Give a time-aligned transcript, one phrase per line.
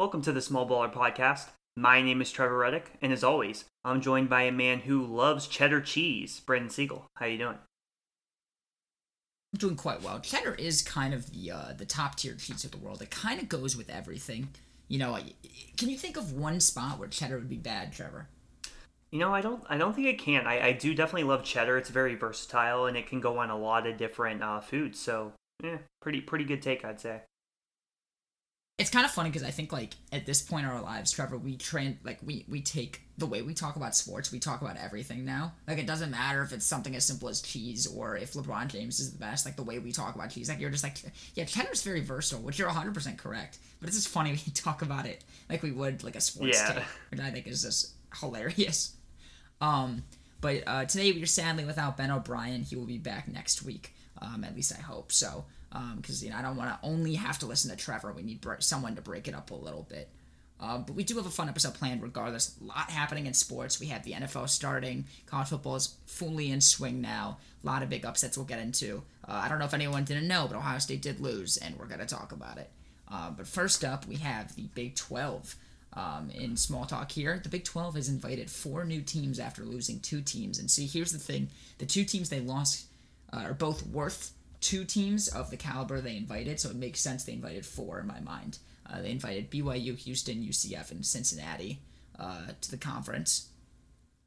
[0.00, 1.48] Welcome to the Small Baller Podcast.
[1.76, 5.46] My name is Trevor Reddick, and as always, I'm joined by a man who loves
[5.46, 7.10] cheddar cheese, Brendan Siegel.
[7.16, 7.58] How are you doing?
[9.52, 10.18] I'm doing quite well.
[10.18, 13.02] Cheddar is kind of the uh, the top tier cheese of the world.
[13.02, 14.48] It kind of goes with everything.
[14.88, 15.18] You know,
[15.76, 18.26] can you think of one spot where cheddar would be bad, Trevor?
[19.10, 19.62] You know, I don't.
[19.68, 20.46] I don't think I can.
[20.46, 21.76] I, I do definitely love cheddar.
[21.76, 24.98] It's very versatile, and it can go on a lot of different uh, foods.
[24.98, 27.20] So, yeah, pretty pretty good take, I'd say
[28.80, 31.36] it's kind of funny because I think like at this point in our lives, Trevor,
[31.36, 34.78] we train like we we take the way we talk about sports, we talk about
[34.78, 35.52] everything now.
[35.68, 38.98] Like it doesn't matter if it's something as simple as cheese or if LeBron James
[38.98, 39.44] is the best.
[39.44, 40.96] Like the way we talk about cheese, like you're just like
[41.34, 43.58] yeah, cheddar's very versatile, which you're 100 percent correct.
[43.80, 46.72] But it's just funny we talk about it like we would like a sports yeah.
[46.72, 48.94] take, which I think is just hilarious.
[49.60, 50.04] Um,
[50.40, 52.62] but uh, today we are sadly without Ben O'Brien.
[52.62, 53.94] He will be back next week.
[54.22, 55.44] Um, at least I hope so
[55.96, 58.12] because um, you know I don't want to only have to listen to Trevor.
[58.12, 60.08] We need someone to break it up a little bit.
[60.62, 62.54] Uh, but we do have a fun episode planned regardless.
[62.60, 63.80] A lot happening in sports.
[63.80, 65.06] We have the NFL starting.
[65.26, 67.38] College football is fully in swing now.
[67.62, 69.02] A lot of big upsets we'll get into.
[69.26, 71.86] Uh, I don't know if anyone didn't know, but Ohio State did lose, and we're
[71.86, 72.70] going to talk about it.
[73.10, 75.56] Uh, but first up, we have the Big 12.
[75.92, 79.98] Um, in small talk here, the Big 12 has invited four new teams after losing
[79.98, 80.58] two teams.
[80.58, 82.86] And see, here's the thing the two teams they lost
[83.32, 87.24] uh, are both worth two teams of the caliber they invited, so it makes sense
[87.24, 88.58] they invited four in my mind.
[88.88, 91.80] Uh, they invited BYU, Houston, UCF, and Cincinnati
[92.18, 93.48] uh, to the conference.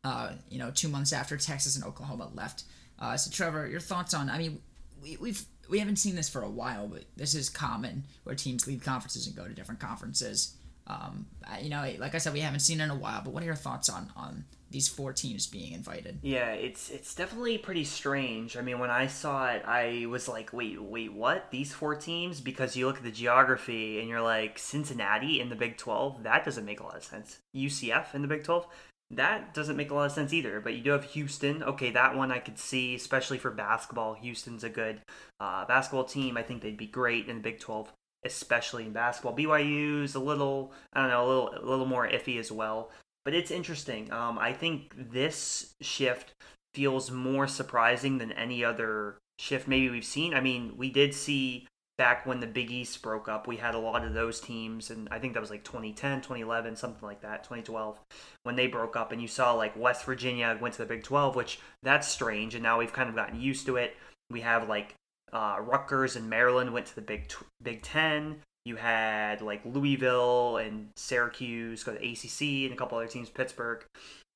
[0.03, 2.63] Uh, you know, two months after Texas and Oklahoma left.
[2.99, 4.29] Uh, so, Trevor, your thoughts on?
[4.29, 4.61] I mean,
[5.01, 8.67] we, we've we haven't seen this for a while, but this is common where teams
[8.67, 10.55] leave conferences and go to different conferences.
[10.87, 11.27] Um,
[11.61, 13.21] you know, like I said, we haven't seen it in a while.
[13.23, 16.17] But what are your thoughts on on these four teams being invited.
[16.23, 18.57] Yeah, it's it's definitely pretty strange.
[18.57, 21.51] I mean, when I saw it, I was like, "Wait, wait, what?
[21.51, 25.55] These four teams?" Because you look at the geography and you're like, Cincinnati in the
[25.55, 27.37] Big 12, that doesn't make a lot of sense.
[27.55, 28.67] UCF in the Big 12,
[29.11, 30.59] that doesn't make a lot of sense either.
[30.59, 31.61] But you do have Houston.
[31.61, 34.15] Okay, that one I could see, especially for basketball.
[34.15, 35.01] Houston's a good
[35.39, 36.35] uh, basketball team.
[36.35, 37.93] I think they'd be great in the Big 12,
[38.25, 39.35] especially in basketball.
[39.35, 42.91] BYU's a little, I don't know, a little, a little more iffy as well
[43.23, 44.11] but it's interesting.
[44.11, 46.33] Um, I think this shift
[46.73, 50.33] feels more surprising than any other shift maybe we've seen.
[50.33, 51.67] I mean, we did see
[51.97, 55.07] back when the Big East broke up, we had a lot of those teams, and
[55.11, 57.99] I think that was like 2010, 2011, something like that, 2012,
[58.41, 61.35] when they broke up, and you saw like West Virginia went to the Big 12,
[61.35, 63.95] which that's strange, and now we've kind of gotten used to it.
[64.31, 64.95] We have like
[65.33, 68.37] uh, Rutgers and Maryland went to the Big Big Ten.
[68.65, 73.83] You had like Louisville and Syracuse go to ACC and a couple other teams, Pittsburgh,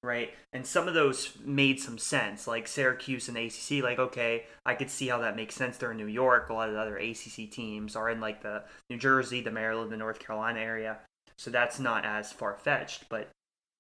[0.03, 0.33] right?
[0.51, 3.83] And some of those made some sense, like Syracuse and ACC.
[3.83, 5.77] Like, okay, I could see how that makes sense.
[5.77, 6.49] They're in New York.
[6.49, 9.91] A lot of the other ACC teams are in like the New Jersey, the Maryland,
[9.91, 10.97] the North Carolina area.
[11.37, 13.29] So that's not as far fetched, but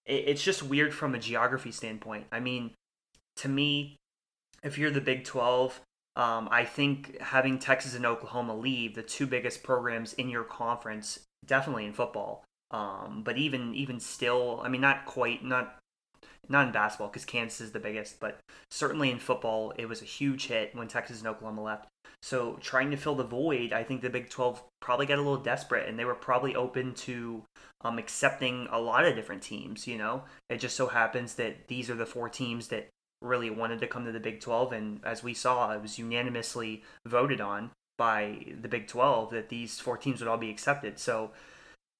[0.05, 2.27] it's just weird from a geography standpoint.
[2.31, 2.71] I mean,
[3.37, 3.97] to me,
[4.63, 5.81] if you're the Big 12,
[6.17, 11.19] um, I think having Texas and Oklahoma leave the two biggest programs in your conference,
[11.45, 12.43] definitely in football.
[12.71, 15.77] Um, but even even still, I mean, not quite, not
[16.49, 18.39] not in basketball because Kansas is the biggest, but
[18.71, 21.87] certainly in football, it was a huge hit when Texas and Oklahoma left.
[22.23, 25.37] So trying to fill the void, I think the Big 12 probably got a little
[25.37, 27.43] desperate, and they were probably open to
[27.81, 29.85] um, accepting a lot of different teams.
[29.85, 32.89] You know, it just so happens that these are the four teams that
[33.21, 34.73] really wanted to come to the Big 12.
[34.73, 39.79] And as we saw, it was unanimously voted on by the Big 12 that these
[39.79, 40.99] four teams would all be accepted.
[40.99, 41.31] So,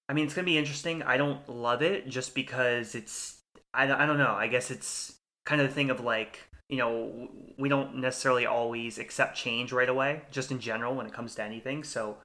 [0.10, 1.04] I mean, it's going to be interesting.
[1.04, 3.38] I don't love it just because it's,
[3.74, 4.36] I, I don't know.
[4.36, 6.40] I guess it's kind of the thing of like,
[6.70, 11.14] you know, we don't necessarily always accept change right away, just in general when it
[11.14, 11.84] comes to anything.
[11.84, 12.18] So,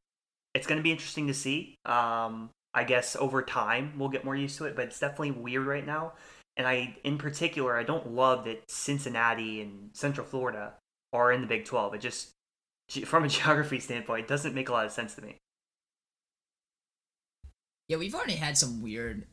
[0.55, 1.77] it's going to be interesting to see.
[1.85, 5.67] Um, I guess over time we'll get more used to it, but it's definitely weird
[5.67, 6.13] right now.
[6.57, 10.75] And I, in particular, I don't love that Cincinnati and Central Florida
[11.13, 11.95] are in the Big 12.
[11.95, 12.31] It just,
[13.05, 15.39] from a geography standpoint, doesn't make a lot of sense to me.
[17.89, 19.27] Yeah, we've already had some weird,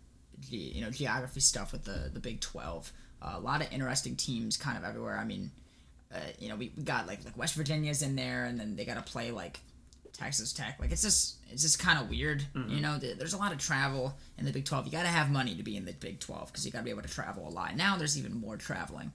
[0.50, 2.92] you know, geography stuff with the the Big 12.
[3.22, 5.18] Uh, a lot of interesting teams kind of everywhere.
[5.18, 5.52] I mean,
[6.14, 8.86] uh, you know, we, we got like like West Virginia's in there, and then they
[8.86, 9.60] got to play like
[10.20, 10.78] Texas Tech.
[10.80, 12.44] Like it's just it's just kind of weird.
[12.54, 12.70] Mm-hmm.
[12.70, 14.86] You know, there's a lot of travel in the Big 12.
[14.86, 16.84] You got to have money to be in the Big 12 because you got to
[16.86, 17.76] be able to travel a lot.
[17.76, 19.12] Now there's even more traveling.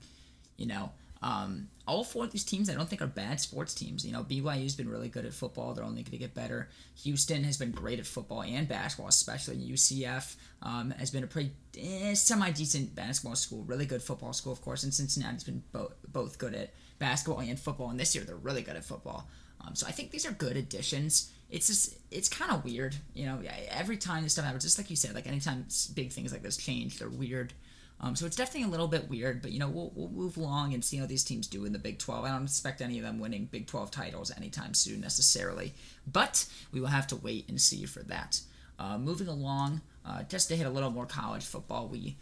[0.57, 0.91] You know,
[1.21, 4.05] um, all four of these teams I don't think are bad sports teams.
[4.05, 5.73] You know, BYU's been really good at football.
[5.73, 6.69] They're only going to get better.
[7.03, 11.51] Houston has been great at football and basketball, especially UCF um, has been a pretty
[11.79, 14.83] eh, semi decent basketball school, really good football school, of course.
[14.83, 17.89] And Cincinnati's been both both good at basketball and football.
[17.89, 19.27] And this year they're really good at football.
[19.65, 21.31] Um, so I think these are good additions.
[21.49, 23.39] it's just it's kind of weird, you know.
[23.69, 26.57] Every time this stuff happens, just like you said, like anytime big things like this
[26.57, 27.53] change, they're weird.
[28.01, 30.73] Um, so it's definitely a little bit weird, but you know we'll, we'll move along
[30.73, 32.25] and see how these teams do in the Big 12.
[32.25, 35.73] I don't expect any of them winning Big 12 titles anytime soon necessarily,
[36.05, 38.41] but we will have to wait and see for that.
[38.77, 42.17] Uh, moving along, uh, just to hit a little more college football, we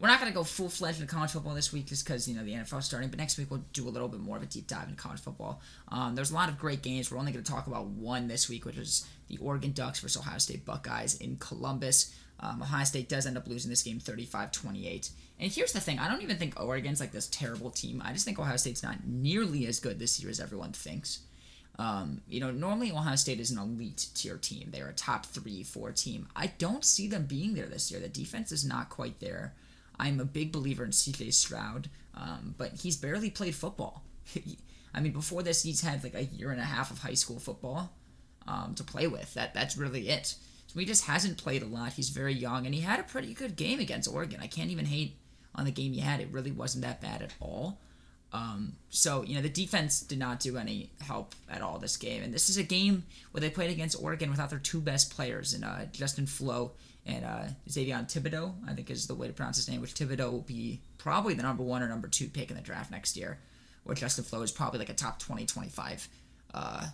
[0.00, 2.36] we're not going to go full fledged into college football this week just because you
[2.36, 3.08] know the NFL is starting.
[3.08, 5.20] But next week we'll do a little bit more of a deep dive into college
[5.20, 5.60] football.
[5.88, 7.10] Um, there's a lot of great games.
[7.10, 10.20] We're only going to talk about one this week, which is the Oregon Ducks versus
[10.20, 12.14] Ohio State Buckeyes in Columbus.
[12.40, 15.10] Um, Ohio State does end up losing this game 35-28.
[15.40, 18.00] And here's the thing: I don't even think Oregon's like this terrible team.
[18.04, 21.20] I just think Ohio State's not nearly as good this year as everyone thinks.
[21.80, 24.70] Um, you know, normally Ohio State is an elite tier team.
[24.72, 26.28] They're a top three, four team.
[26.34, 28.00] I don't see them being there this year.
[28.00, 29.54] The defense is not quite there.
[29.98, 34.04] I'm a big believer in CJ Stroud, um, but he's barely played football.
[34.94, 37.38] I mean, before this, he's had like a year and a half of high school
[37.38, 37.92] football
[38.46, 39.34] um, to play with.
[39.34, 40.34] That that's really it.
[40.66, 41.94] So he just hasn't played a lot.
[41.94, 44.40] He's very young, and he had a pretty good game against Oregon.
[44.42, 45.16] I can't even hate
[45.54, 46.20] on the game he had.
[46.20, 47.80] It really wasn't that bad at all.
[48.32, 52.22] Um, so you know the defense did not do any help at all this game,
[52.22, 55.54] and this is a game where they played against Oregon without their two best players,
[55.54, 56.72] and uh, Justin Flowe
[57.08, 60.30] and uh, Xavier Thibodeaux, I think is the way to pronounce his name, which Thibodeaux
[60.30, 63.38] will be probably the number one or number two pick in the draft next year,
[63.84, 66.08] where Justin Flowe is probably like a top 20, 25
[66.52, 66.86] uh,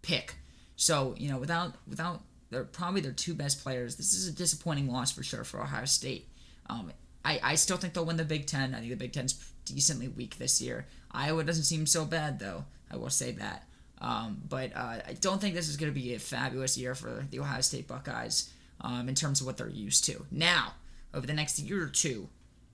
[0.00, 0.36] pick.
[0.76, 3.96] So, you know, without, without, they're probably their two best players.
[3.96, 6.28] This is a disappointing loss for sure for Ohio State.
[6.70, 6.90] Um,
[7.24, 8.74] I, I still think they'll win the Big Ten.
[8.74, 10.86] I think the Big Ten's decently weak this year.
[11.10, 12.64] Iowa doesn't seem so bad, though.
[12.90, 13.64] I will say that.
[14.00, 17.24] Um, but uh, I don't think this is going to be a fabulous year for
[17.30, 18.50] the Ohio State Buckeyes
[18.80, 20.26] um, in terms of what they're used to.
[20.30, 20.74] Now,
[21.14, 22.28] over the next year or two,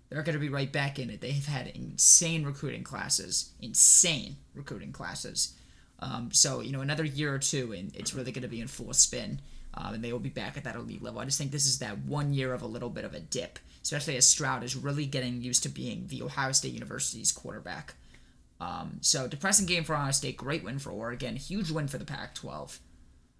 [0.09, 1.21] they're going to be right back in it.
[1.21, 5.55] They've had insane recruiting classes, insane recruiting classes.
[6.01, 8.69] Um, so, you know, another year or two, and it's really going to be in
[8.69, 9.41] full spin,
[9.79, 11.21] um, and they will be back at that elite level.
[11.21, 13.59] I just think this is that one year of a little bit of a dip,
[13.83, 17.95] especially as Stroud is really getting used to being the Ohio State University's quarterback.
[18.61, 22.05] Um, so, depressing game for Ohio State, great win for Oregon, huge win for the
[22.05, 22.81] Pac 12.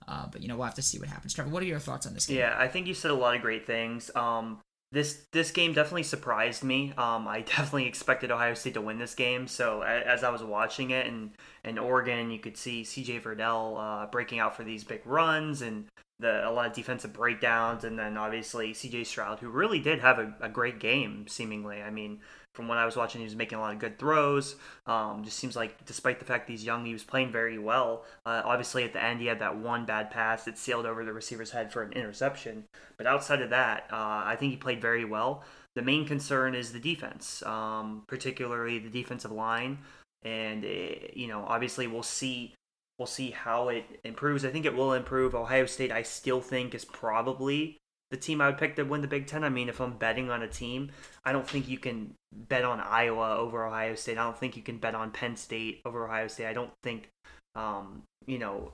[0.07, 1.35] Uh, but you know we'll have to see what happens.
[1.35, 2.39] Trevor, what are your thoughts on this game?
[2.39, 4.11] Yeah, I think you said a lot of great things.
[4.15, 4.59] Um,
[4.91, 6.95] this this game definitely surprised me.
[6.97, 9.49] Um, I definitely expected Ohio State to win this game.
[9.49, 11.33] So as I was watching it, and
[11.65, 13.21] and Oregon, you could see C.J.
[13.21, 15.87] Verdell uh, breaking out for these big runs and
[16.21, 19.05] the a lot of defensive breakdowns, and then obviously C.J.
[19.05, 21.83] Stroud, who really did have a, a great game, seemingly.
[21.83, 22.21] I mean,
[22.59, 24.57] from what I was watching, he was making a lot of good throws.
[24.87, 28.05] Um, just seems like, despite the fact he's young, he was playing very well.
[28.27, 31.13] Uh, obviously, at the end, he had that one bad pass that sailed over the
[31.13, 32.65] receiver's head for an interception.
[32.97, 35.45] But outside of that, uh, I think he played very well.
[35.77, 39.79] The main concern is the defense, um, particularly the defensive line.
[40.25, 42.57] And it, eh, you know, obviously, we'll see
[42.99, 44.45] we'll see how it improves.
[44.45, 45.35] I think it will improve.
[45.35, 47.79] Ohio State, I still think, is probably
[48.11, 49.45] the team I would pick to win the Big Ten.
[49.45, 50.91] I mean, if I'm betting on a team,
[51.25, 54.19] I don't think you can bet on Iowa over Ohio State.
[54.19, 56.47] I don't think you can bet on Penn State over Ohio State.
[56.47, 57.09] I don't think,
[57.55, 58.73] um, you know,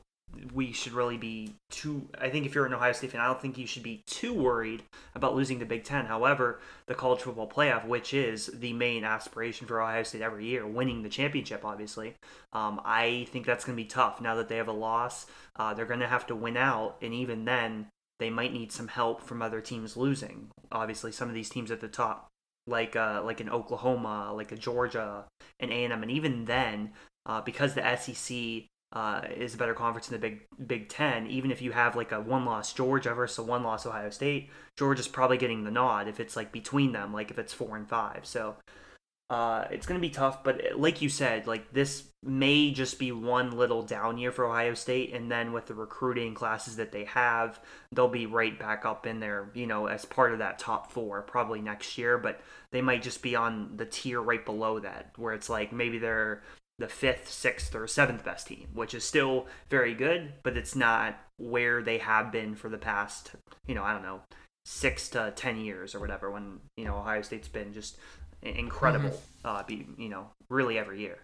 [0.53, 2.09] we should really be too.
[2.21, 4.33] I think if you're an Ohio State fan, I don't think you should be too
[4.33, 4.83] worried
[5.15, 6.07] about losing the Big Ten.
[6.07, 10.67] However, the college football playoff, which is the main aspiration for Ohio State every year,
[10.67, 12.15] winning the championship, obviously,
[12.53, 14.21] um, I think that's going to be tough.
[14.21, 15.27] Now that they have a loss,
[15.57, 17.89] uh, they're going to have to win out, and even then,
[18.21, 20.49] they might need some help from other teams losing.
[20.71, 22.29] Obviously, some of these teams at the top,
[22.67, 25.25] like uh, like an Oklahoma, like a Georgia,
[25.61, 26.93] and A and M, and even then,
[27.27, 31.27] uh, because the SEC uh, is a better conference in the Big Big Ten.
[31.27, 34.51] Even if you have like a one loss Georgia versus a one loss Ohio State,
[34.79, 37.89] Georgia's probably getting the nod if it's like between them, like if it's four and
[37.89, 38.25] five.
[38.25, 38.57] So
[39.31, 43.11] uh, it's going to be tough, but like you said, like this may just be
[43.11, 47.05] one little down year for Ohio State, and then with the recruiting classes that they
[47.05, 47.59] have,
[47.91, 51.23] they'll be right back up in there, you know, as part of that top four
[51.23, 52.17] probably next year.
[52.19, 55.99] But they might just be on the tier right below that, where it's like maybe
[55.99, 56.43] they're
[56.79, 61.19] the fifth, sixth, or seventh best team, which is still very good, but it's not
[61.37, 63.33] where they have been for the past,
[63.67, 64.21] you know, I don't know,
[64.65, 66.31] six to ten years or whatever.
[66.31, 67.97] When you know Ohio State's been just
[68.43, 69.11] incredible.
[69.11, 69.47] Mm-hmm.
[69.47, 71.19] Uh, be you know really every year.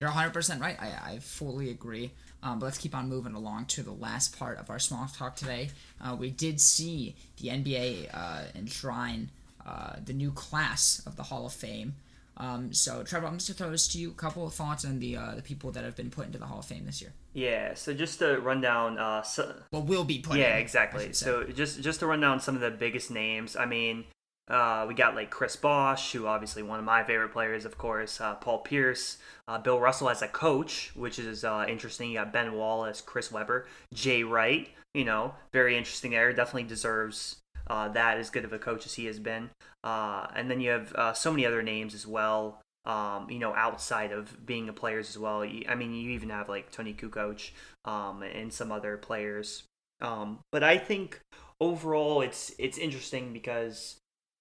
[0.00, 0.76] You're 100% right.
[0.78, 2.10] I, I fully agree.
[2.42, 5.34] Um, but let's keep on moving along to the last part of our small talk
[5.34, 5.70] today.
[5.98, 9.30] Uh, we did see the NBA uh, enshrine
[9.66, 11.94] uh, the new class of the Hall of Fame.
[12.36, 14.10] Um, so, Trevor, I'm just going to throw this to you.
[14.10, 16.46] A couple of thoughts on the uh, the people that have been put into the
[16.46, 17.12] Hall of Fame this year.
[17.32, 17.74] Yeah.
[17.74, 18.98] So just to run down.
[18.98, 20.38] Uh, so, well, will be put.
[20.38, 21.12] Yeah, in, exactly.
[21.12, 23.56] So just just to run down some of the biggest names.
[23.56, 24.04] I mean,
[24.48, 28.20] uh, we got like Chris Bosh, who obviously one of my favorite players, of course.
[28.20, 32.10] Uh, Paul Pierce, uh, Bill Russell as a coach, which is uh, interesting.
[32.10, 34.68] You got Ben Wallace, Chris Webber, Jay Wright.
[34.92, 36.32] You know, very interesting there.
[36.32, 37.36] Definitely deserves
[37.68, 39.50] uh, that as good of a coach as he has been.
[39.82, 42.60] Uh, and then you have so many other names as well.
[42.86, 45.40] Um, you know, outside of being a players as well.
[45.42, 47.50] I mean, you even have like Toni Kukoc
[47.86, 49.62] um, and some other players.
[50.02, 51.20] Um, but I think
[51.60, 53.96] overall, it's it's interesting because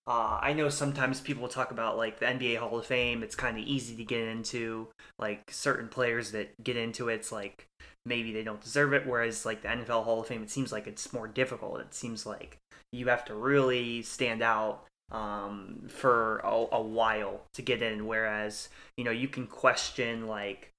[0.05, 3.23] uh, I know sometimes people talk about like the NBA Hall of Fame.
[3.23, 4.89] It's kind of easy to get into.
[5.17, 7.67] Like certain players that get into it, it's like
[8.05, 9.07] maybe they don't deserve it.
[9.07, 11.79] Whereas like the NFL Hall of Fame, it seems like it's more difficult.
[11.79, 12.57] It seems like
[12.93, 18.05] you have to really stand out um, for a, a while to get in.
[18.05, 20.72] Whereas you know you can question like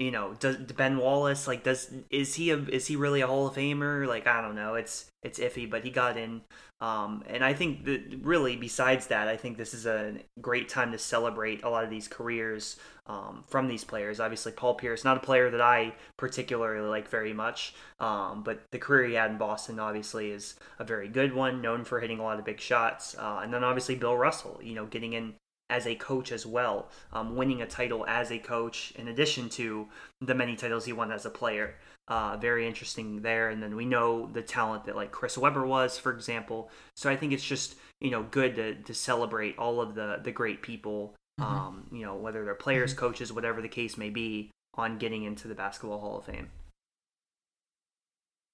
[0.00, 3.46] you know does Ben Wallace like does is he a is he really a Hall
[3.46, 4.06] of Famer?
[4.06, 4.74] Like I don't know.
[4.74, 6.40] It's it's iffy, but he got in.
[6.80, 10.92] Um, and I think that really, besides that, I think this is a great time
[10.92, 12.76] to celebrate a lot of these careers
[13.06, 14.18] um, from these players.
[14.18, 18.78] Obviously, Paul Pierce, not a player that I particularly like very much, um, but the
[18.78, 22.22] career he had in Boston obviously is a very good one, known for hitting a
[22.22, 23.14] lot of big shots.
[23.18, 25.34] Uh, and then obviously Bill Russell, you know, getting in
[25.70, 29.88] as a coach as well, um, winning a title as a coach in addition to
[30.20, 31.76] the many titles he won as a player.
[32.08, 33.50] Uh, very interesting there.
[33.50, 36.70] And then we know the talent that like Chris Webber was, for example.
[36.96, 40.32] So I think it's just you know good to, to celebrate all of the the
[40.32, 41.14] great people.
[41.40, 41.54] Mm-hmm.
[41.54, 43.00] Um, you know whether they're players, mm-hmm.
[43.00, 46.50] coaches, whatever the case may be, on getting into the Basketball Hall of Fame.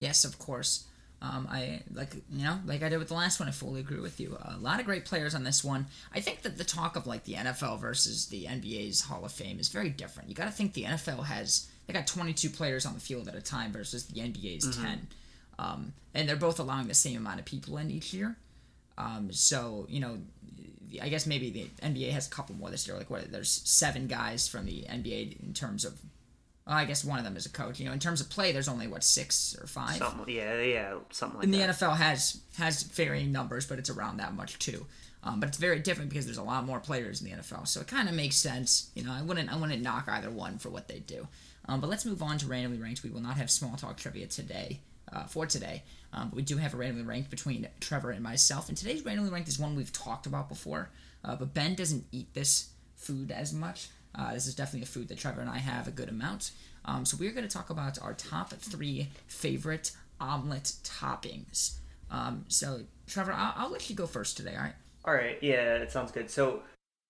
[0.01, 0.87] Yes, of course.
[1.23, 3.49] Um, I like you know like I did with the last one.
[3.49, 4.37] I fully agree with you.
[4.41, 5.87] A lot of great players on this one.
[6.15, 9.59] I think that the talk of like the NFL versus the NBA's Hall of Fame
[9.59, 10.29] is very different.
[10.29, 13.35] You got to think the NFL has they got 22 players on the field at
[13.35, 14.85] a time versus the NBA's mm-hmm.
[14.85, 15.07] 10.
[15.59, 18.37] Um, and they're both allowing the same amount of people in each year.
[18.99, 20.19] Um, so, you know,
[21.01, 22.97] I guess maybe the NBA has a couple more this year.
[22.97, 23.31] Like, what?
[23.31, 25.99] There's seven guys from the NBA in terms of.
[26.67, 27.79] Well, I guess one of them is a coach.
[27.79, 29.97] You know, in terms of play, there's only what six or five.
[29.97, 31.61] Something, yeah, yeah, something like and that.
[31.63, 34.87] And the NFL has has varying numbers, but it's around that much too.
[35.23, 37.81] Um, but it's very different because there's a lot more players in the NFL, so
[37.81, 38.91] it kind of makes sense.
[38.95, 41.29] You know, I wouldn't I wouldn't knock either one for what they do.
[41.69, 43.03] Um, but let's move on to randomly ranked.
[43.03, 44.81] We will not have small talk trivia today
[45.13, 45.83] uh, for today,
[46.13, 48.69] um, but we do have a randomly ranked between Trevor and myself.
[48.69, 50.91] And today's randomly ranked is one we've talked about before,
[51.25, 53.89] uh, but Ben doesn't eat this food as much.
[54.19, 56.53] Uh, this is definitely a food that Trevor and I have a good amount.
[56.85, 61.77] Um, so we're going to talk about our top three favorite omelet toppings.
[62.11, 64.55] Um, so Trevor, I'll, I'll let you go first today.
[64.57, 64.75] All right.
[65.05, 65.39] All right.
[65.43, 66.31] Yeah, it sounds good.
[66.31, 66.63] So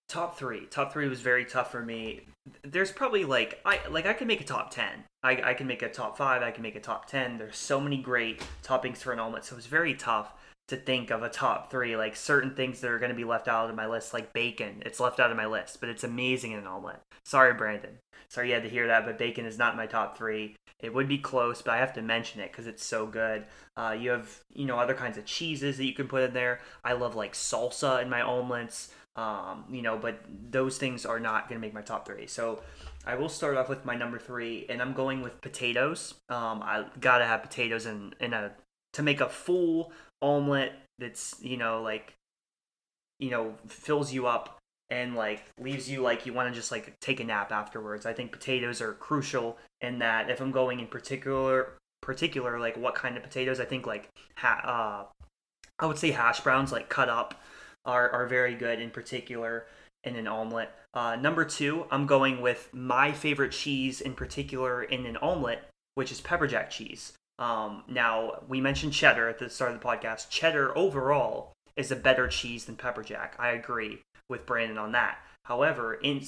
[0.09, 0.67] top three.
[0.67, 2.23] Top three was very tough for me
[2.63, 5.05] there's probably like I like I can make a top ten.
[5.23, 6.43] I, I can make a top five.
[6.43, 7.39] I can make a top ten.
[7.39, 10.33] There's so many great toppings for an omelet, so it's very tough
[10.69, 11.97] to think of a top three.
[11.97, 14.83] Like certain things that are going to be left out of my list, like bacon.
[14.85, 17.01] It's left out of my list, but it's amazing in an omelet.
[17.25, 17.99] Sorry, Brandon.
[18.29, 20.57] Sorry you had to hear that, but bacon is not my top three.
[20.81, 23.47] It would be close, but I have to mention it because it's so good.
[23.77, 26.61] Uh, you have you know other kinds of cheeses that you can put in there.
[26.85, 28.91] I love like salsa in my omelets.
[29.15, 30.21] Um, you know, but
[30.51, 32.27] those things are not going to make my top three.
[32.27, 32.63] So
[33.07, 36.13] I will start off with my number three, and I'm going with potatoes.
[36.29, 38.53] Um, I gotta have potatoes in in a
[38.93, 39.93] to make a full
[40.23, 42.15] omelet that's you know like
[43.19, 44.59] you know fills you up
[44.89, 48.07] and like leaves you like you want to just like take a nap afterwards.
[48.07, 50.31] I think potatoes are crucial in that.
[50.31, 55.09] If I'm going in particular particular like what kind of potatoes, I think like ha-
[55.13, 55.25] uh,
[55.79, 57.41] I would say hash browns like cut up
[57.85, 59.67] are, are very good in particular
[60.05, 60.71] in an omelet.
[60.95, 66.13] Uh, number two, I'm going with my favorite cheese in particular in an omelet, which
[66.13, 67.13] is pepper jack cheese.
[67.39, 70.31] Um, now, we mentioned cheddar at the start of the podcast.
[70.31, 73.37] Cheddar overall is a better cheese than pepper jack.
[73.39, 75.19] I agree with Brandon on that.
[75.45, 76.23] However, in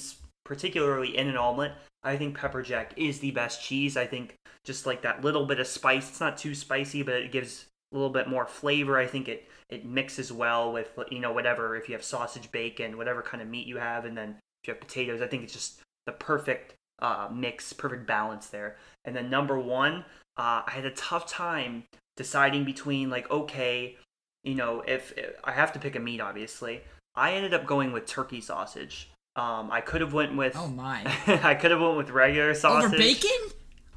[0.45, 1.73] particularly in an omelet,
[2.03, 3.97] I think pepper jack is the best cheese.
[3.97, 6.09] I think just like that little bit of spice.
[6.09, 8.97] It's not too spicy, but it gives a little bit more flavor.
[8.97, 12.97] I think it it mixes well with you know whatever if you have sausage, bacon,
[12.97, 15.53] whatever kind of meat you have, and then if you have potatoes, I think it's
[15.53, 18.77] just the perfect uh, mix, perfect balance there.
[19.05, 20.05] And then number one,
[20.39, 21.83] uh, I had a tough time
[22.15, 23.97] deciding between like okay,
[24.43, 26.81] you know if, if I have to pick a meat, obviously.
[27.13, 29.09] I ended up going with turkey sausage.
[29.35, 30.55] Um, I could have went with.
[30.55, 31.01] Oh my!
[31.27, 32.85] I could have went with regular sausage.
[32.85, 33.39] Over bacon?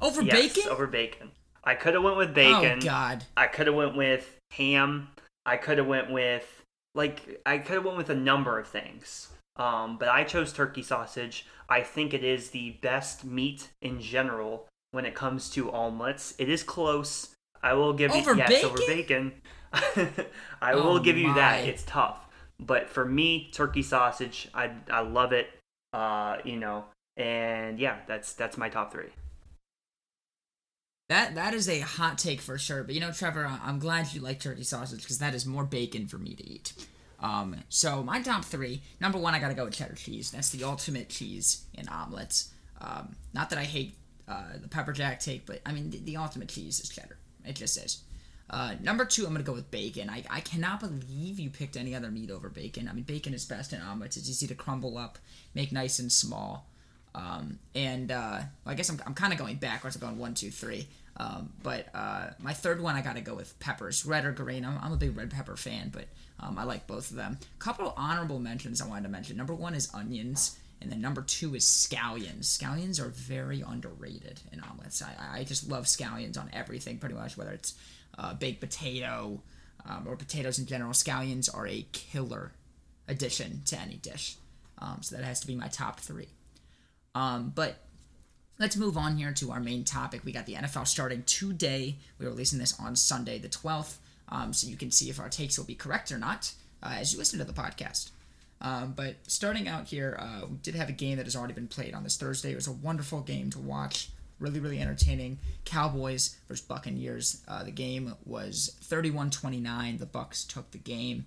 [0.01, 0.69] Over yes, bacon?
[0.69, 1.31] Over bacon.
[1.63, 2.79] I could have went with bacon.
[2.81, 3.23] Oh God!
[3.37, 5.07] I could have went with ham.
[5.45, 6.61] I could have went with
[6.93, 9.29] like I could have went with a number of things.
[9.55, 11.45] Um, but I chose turkey sausage.
[11.69, 16.35] I think it is the best meat in general when it comes to omelets.
[16.37, 17.33] It is close.
[17.63, 18.69] I will give over you yes bacon?
[18.69, 19.33] over bacon.
[20.61, 21.35] I oh will give you my.
[21.35, 21.65] that.
[21.65, 22.19] It's tough.
[22.59, 25.49] but for me, turkey sausage, I I love it.
[25.91, 26.85] Uh, you know,
[27.17, 29.09] and yeah, that's that's my top three.
[31.09, 32.83] That that is a hot take for sure.
[32.83, 36.07] But you know, Trevor, I'm glad you like turkey sausage because that is more bacon
[36.07, 36.73] for me to eat.
[37.19, 38.83] Um, so my top three.
[39.01, 40.29] Number one, I gotta go with cheddar cheese.
[40.29, 42.51] That's the ultimate cheese in omelets.
[42.79, 43.95] Um, not that I hate
[44.27, 47.17] uh, the pepper jack take, but I mean the, the ultimate cheese is cheddar.
[47.45, 48.03] It just is.
[48.49, 50.09] Uh, number two, I'm gonna go with bacon.
[50.09, 52.87] I, I cannot believe you picked any other meat over bacon.
[52.87, 54.17] I mean, bacon is best in omelets.
[54.17, 55.17] It's easy to crumble up,
[55.53, 56.67] make nice and small.
[57.15, 59.95] Um, and uh, I guess I'm, I'm kind of going backwards.
[59.95, 60.87] I'm going one, two, three.
[61.17, 64.65] Um, but uh, my third one, I got to go with peppers, red or green.
[64.65, 66.05] I'm, I'm a big red pepper fan, but
[66.39, 67.37] um, I like both of them.
[67.59, 69.37] Couple honorable mentions I wanted to mention.
[69.37, 72.45] Number one is onions, and then number two is scallions.
[72.45, 75.01] Scallions are very underrated in omelets.
[75.01, 77.73] I, I just love scallions on everything, pretty much, whether it's
[78.17, 79.41] uh, baked potato
[79.87, 80.91] um, or potatoes in general.
[80.91, 82.51] Scallions are a killer
[83.07, 84.35] addition to any dish.
[84.77, 86.27] Um, so that has to be my top three.
[87.15, 87.77] Um, but
[88.59, 90.25] let's move on here to our main topic.
[90.25, 91.97] We got the NFL starting today.
[92.19, 93.97] We're releasing this on Sunday, the 12th,
[94.29, 97.13] um, so you can see if our takes will be correct or not uh, as
[97.13, 98.11] you listen to the podcast.
[98.63, 101.67] Um, but starting out here, uh, we did have a game that has already been
[101.67, 102.51] played on this Thursday.
[102.53, 104.09] It was a wonderful game to watch.
[104.39, 105.37] Really, really entertaining.
[105.65, 107.41] Cowboys versus Buccaneers.
[107.47, 109.99] Uh, the game was 31-29.
[109.99, 111.25] The Bucks took the game.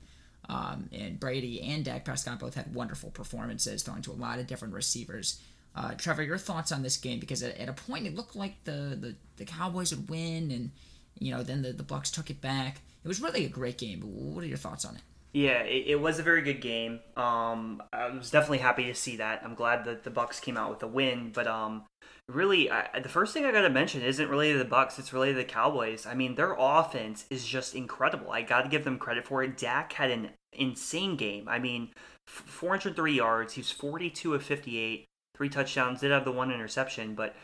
[0.49, 4.47] Um, and Brady and Dak Prescott both had wonderful performances, throwing to a lot of
[4.47, 5.40] different receivers.
[5.75, 7.21] Uh, Trevor, your thoughts on this game?
[7.21, 10.71] Because at, at, a point it looked like the, the, the Cowboys would win, and
[11.19, 12.81] you know then the, the Bucks took it back.
[13.05, 14.00] It was really a great game.
[14.00, 15.02] What are your thoughts on it?
[15.37, 17.00] Yeah, it, it was a very good game.
[17.14, 19.43] Um, I was definitely happy to see that.
[19.45, 21.31] I'm glad that the Bucks came out with a win.
[21.31, 21.85] But um,
[22.26, 24.99] really, I, the first thing I got to mention isn't related to the Bucks.
[24.99, 26.07] It's related to the Cowboys.
[26.07, 28.31] I mean, their offense is just incredible.
[28.31, 29.59] I got to give them credit for it.
[29.59, 31.50] Dak had an insane game.
[31.50, 31.90] I mean,
[32.26, 33.52] 403 yards.
[33.52, 35.05] He was 42 of 58
[35.37, 37.37] three touchdowns, did have the one interception, but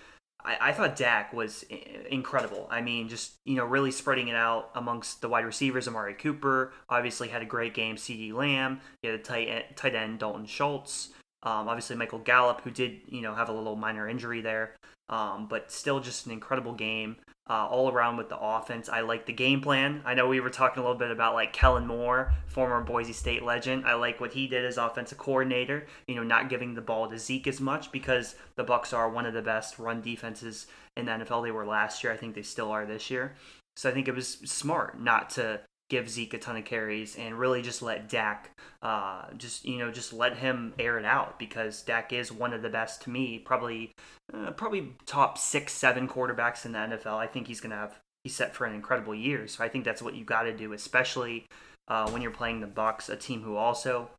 [0.44, 1.64] I, I thought Dak was
[2.10, 2.68] incredible.
[2.70, 5.88] I mean, just you know, really spreading it out amongst the wide receivers.
[5.88, 7.96] Amari Cooper obviously had a great game.
[7.96, 11.10] CeeDee Lamb, he had a tight tight end Dalton Schultz.
[11.44, 14.76] Um, obviously Michael Gallup, who did you know have a little minor injury there,
[15.08, 17.16] um, but still just an incredible game
[17.52, 18.88] uh, all around with the offense.
[18.88, 20.00] I like the game plan.
[20.06, 23.42] I know we were talking a little bit about like Kellen Moore, former Boise State
[23.42, 23.84] legend.
[23.84, 25.84] I like what he did as offensive coordinator.
[26.06, 29.26] You know, not giving the ball to Zeke as much because the Bucks are one
[29.26, 31.44] of the best run defenses in the NFL.
[31.44, 32.10] They were last year.
[32.10, 33.34] I think they still are this year.
[33.76, 37.38] So I think it was smart not to give Zeke a ton of carries and
[37.38, 38.50] really just let Dak,
[38.82, 42.62] uh, just you know, just let him air it out because Dak is one of
[42.62, 43.92] the best to me, probably,
[44.32, 47.16] uh, probably top six, seven quarterbacks in the NFL.
[47.16, 49.46] I think he's gonna have he's set for an incredible year.
[49.48, 51.46] So I think that's what you got to do, especially
[51.88, 54.10] uh, when you're playing the Bucks, a team who also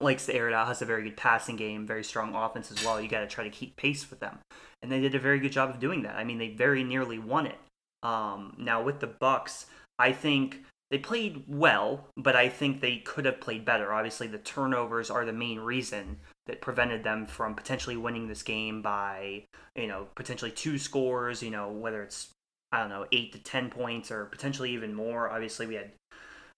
[0.00, 2.84] likes to air it out, has a very good passing game, very strong offense as
[2.84, 3.00] well.
[3.00, 4.38] You got to try to keep pace with them,
[4.82, 6.16] and they did a very good job of doing that.
[6.16, 7.58] I mean, they very nearly won it.
[8.02, 9.66] Um, now with the Bucks,
[9.98, 13.94] I think they played well, but I think they could have played better.
[13.94, 18.82] Obviously, the turnovers are the main reason that prevented them from potentially winning this game
[18.82, 22.28] by, you know, potentially two scores, you know, whether it's,
[22.72, 25.30] I don't know, eight to 10 points or potentially even more.
[25.30, 25.92] Obviously, we had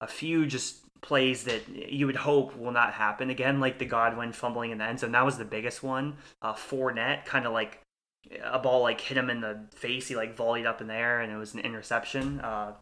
[0.01, 4.33] a few just plays that you would hope will not happen again, like the Godwin
[4.33, 5.13] fumbling in the end zone.
[5.13, 6.17] That was the biggest one.
[6.43, 7.83] Uh, Fournette kind of like
[8.43, 10.09] a ball like hit him in the face.
[10.09, 12.41] He like volleyed up in the air and it was an interception.
[12.41, 12.73] Uh,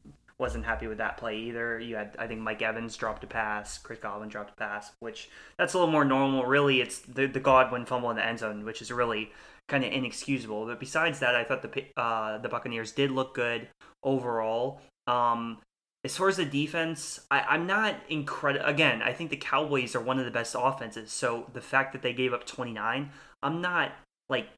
[0.43, 1.79] wasn't happy with that play either.
[1.79, 5.31] You had, I think, Mike Evans dropped a pass, Chris Godwin dropped a pass, which
[5.57, 6.45] that's a little more normal.
[6.45, 9.31] Really, it's the the Godwin fumble in the end zone, which is really
[9.69, 10.67] kind of inexcusable.
[10.67, 13.69] But besides that, I thought the uh, the Buccaneers did look good
[14.03, 14.81] overall.
[15.07, 15.59] Um,
[16.05, 18.67] as far as the defense, I, am not incredible.
[18.67, 21.13] Again, I think the Cowboys are one of the best offenses.
[21.13, 23.11] So the fact that they gave up 29,
[23.43, 23.93] I'm not
[24.29, 24.49] like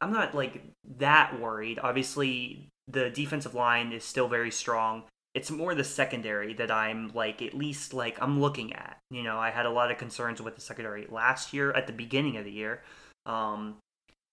[0.00, 0.62] I'm not like
[0.98, 1.78] that worried.
[1.78, 5.04] Obviously, the defensive line is still very strong.
[5.34, 8.98] It's more the secondary that I'm like at least like I'm looking at.
[9.10, 11.92] You know, I had a lot of concerns with the secondary last year at the
[11.92, 12.82] beginning of the year,
[13.26, 13.76] um,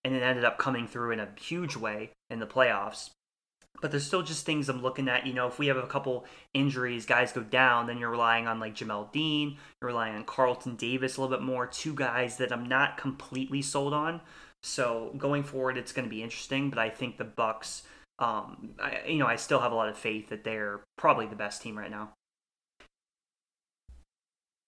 [0.06, 3.10] and it ended up coming through in a huge way in the playoffs.
[3.82, 5.28] But there's still just things I'm looking at.
[5.28, 8.60] You know, if we have a couple injuries, guys go down, then you're relying on
[8.60, 11.68] like Jamel Dean, you're relying on Carlton Davis a little bit more.
[11.68, 14.22] Two guys that I'm not completely sold on.
[14.62, 16.70] So going forward, it's going to be interesting.
[16.70, 17.84] But I think the Bucks
[18.20, 21.36] um, I, you know, I still have a lot of faith that they're probably the
[21.36, 22.14] best team right now.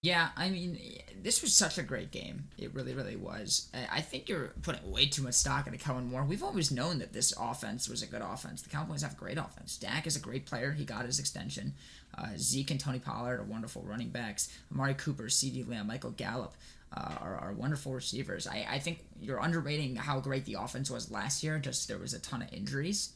[0.06, 0.78] Yeah, I mean,
[1.24, 2.50] this was such a great game.
[2.60, 3.72] It really, really was.
[3.92, 6.24] I think you're putting way too much stock into Kellen Moore.
[6.24, 8.62] We've always known that this offense was a good offense.
[8.62, 9.78] The Cowboys have a great offense.
[9.78, 10.74] Dak is a great player.
[10.74, 11.74] He got his extension.
[12.16, 14.56] Uh, Zeke and Tony Pollard are wonderful running backs.
[14.72, 16.54] Amari Cooper, CeeDee Lamb, Michael Gallup
[16.96, 18.46] uh, are, are wonderful receivers.
[18.46, 21.58] I, I think you're underrating how great the offense was last year.
[21.58, 23.14] Just there was a ton of injuries.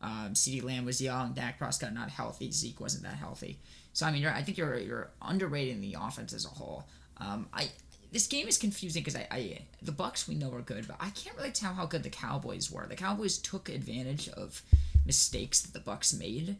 [0.00, 1.32] Um, CeeDee Lamb was young.
[1.32, 2.50] Dak Prescott not healthy.
[2.50, 3.58] Zeke wasn't that healthy.
[3.92, 6.86] So I mean, I think you're you're underrating the offense as a whole.
[7.18, 7.70] Um, I
[8.12, 11.10] this game is confusing because I, I the Bucks we know are good, but I
[11.10, 12.86] can't really tell how good the Cowboys were.
[12.86, 14.62] The Cowboys took advantage of
[15.04, 16.56] mistakes that the Bucks made,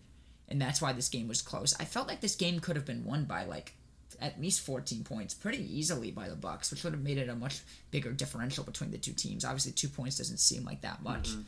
[0.49, 1.75] and that's why this game was close.
[1.79, 3.75] I felt like this game could have been won by like
[4.20, 7.35] at least 14 points pretty easily by the Bucks, which would have made it a
[7.35, 9.44] much bigger differential between the two teams.
[9.44, 11.31] Obviously, two points doesn't seem like that much.
[11.31, 11.40] Mm-hmm.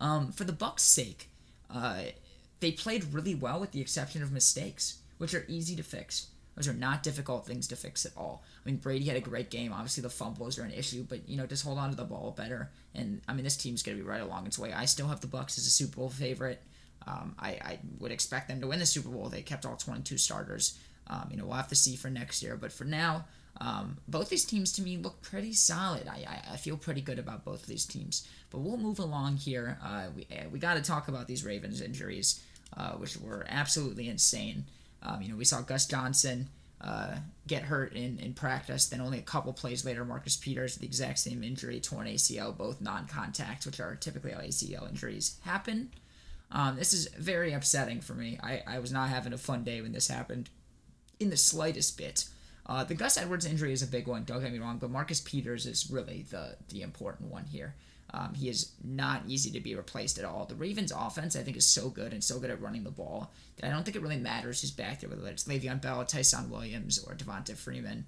[0.00, 1.28] Um, for the Bucks' sake,
[1.72, 2.02] uh,
[2.60, 6.28] they played really well with the exception of mistakes which are easy to fix.
[6.56, 8.42] Those are not difficult things to fix at all.
[8.64, 9.72] I mean, Brady had a great game.
[9.72, 12.34] Obviously, the fumbles are an issue, but you know, just hold on to the ball
[12.36, 12.70] better.
[12.94, 14.72] And I mean, this team's going to be right along its way.
[14.72, 16.62] I still have the Bucks as a Super Bowl favorite.
[17.06, 19.28] Um, I, I would expect them to win the Super Bowl.
[19.28, 20.78] They kept all 22 starters.
[21.06, 22.56] Um, you know, we'll have to see for next year.
[22.56, 23.24] But for now,
[23.60, 26.08] um, both these teams to me look pretty solid.
[26.08, 28.26] I, I, I, feel pretty good about both of these teams.
[28.50, 29.78] But we'll move along here.
[29.84, 32.42] Uh, we we got to talk about these Ravens injuries,
[32.76, 34.64] uh, which were absolutely insane.
[35.02, 36.48] Um, you know, we saw Gus Johnson
[36.80, 38.86] uh, get hurt in, in practice.
[38.86, 42.80] Then only a couple plays later, Marcus Peters, the exact same injury, torn ACL, both
[42.80, 45.90] non-contact, which are typically how ACL injuries happen.
[46.50, 48.38] Um, this is very upsetting for me.
[48.42, 50.48] I, I was not having a fun day when this happened
[51.18, 52.24] in the slightest bit.
[52.70, 55.20] Uh, the Gus Edwards injury is a big one, don't get me wrong, but Marcus
[55.20, 57.74] Peters is really the, the important one here.
[58.14, 60.46] Um, he is not easy to be replaced at all.
[60.46, 63.32] The Ravens' offense, I think, is so good and so good at running the ball
[63.56, 66.48] that I don't think it really matters who's back there, whether it's Le'Veon Bell, Ty'Son
[66.48, 68.06] Williams, or Devonta Freeman.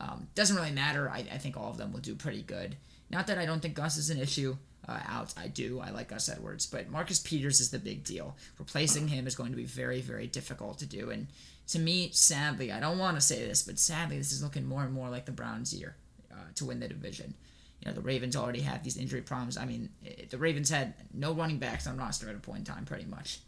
[0.00, 1.10] Um, doesn't really matter.
[1.10, 2.76] I, I, think all of them will do pretty good.
[3.10, 4.56] Not that I don't think Gus is an issue.
[4.88, 5.80] Uh, out, I do.
[5.80, 8.36] I like Gus Edwards, but Marcus Peters is the big deal.
[8.58, 11.10] Replacing him is going to be very, very difficult to do.
[11.10, 11.26] And
[11.68, 14.82] to me, sadly, I don't want to say this, but sadly, this is looking more
[14.82, 15.96] and more like the Browns' year
[16.32, 17.34] uh, to win the division
[17.80, 19.56] you know the Ravens already have these injury problems.
[19.56, 22.64] I mean, it, the Ravens had no running backs on roster at a point in
[22.64, 23.40] time, pretty much.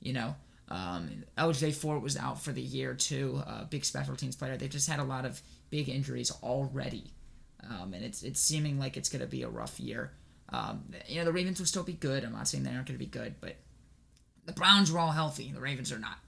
[0.00, 0.34] You know,
[0.68, 3.42] um, LJ Fort was out for the year too.
[3.46, 4.56] Uh, big special teams player.
[4.56, 7.12] They've just had a lot of big injuries already,
[7.68, 10.12] um, and it's it's seeming like it's going to be a rough year.
[10.50, 12.24] Um, you know, the Ravens will still be good.
[12.24, 13.56] I'm not saying they aren't going to be good, but
[14.46, 15.50] the Browns are all healthy.
[15.52, 16.18] The Ravens are not.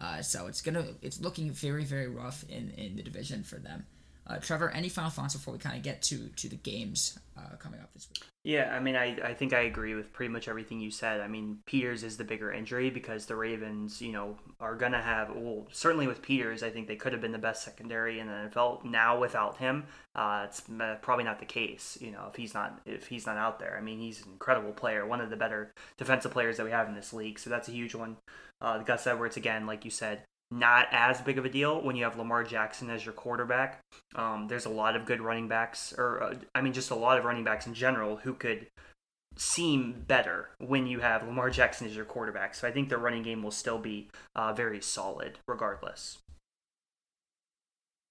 [0.00, 3.86] Uh, so it's gonna it's looking very very rough in in the division for them.
[4.26, 7.56] Uh, Trevor, any final thoughts before we kind of get to to the games uh,
[7.58, 8.24] coming up this week?
[8.42, 11.22] Yeah, I mean, I, I think I agree with pretty much everything you said.
[11.22, 15.34] I mean, Peters is the bigger injury because the Ravens, you know, are to have,
[15.34, 18.32] well, certainly with Peters, I think they could have been the best secondary in the
[18.32, 18.84] NFL.
[18.84, 19.84] Now without him,
[20.14, 20.62] uh, it's
[21.00, 23.76] probably not the case, you know, if he's not if he's not out there.
[23.78, 26.88] I mean, he's an incredible player, one of the better defensive players that we have
[26.88, 27.38] in this league.
[27.38, 28.18] So that's a huge one.
[28.60, 30.22] Uh, Gus Edwards, again, like you said,
[30.54, 33.80] not as big of a deal when you have Lamar Jackson as your quarterback.
[34.14, 37.18] Um, there's a lot of good running backs, or uh, I mean, just a lot
[37.18, 38.68] of running backs in general who could
[39.36, 42.54] seem better when you have Lamar Jackson as your quarterback.
[42.54, 46.18] So I think the running game will still be uh, very solid regardless.